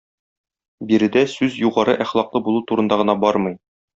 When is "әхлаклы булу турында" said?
2.07-3.01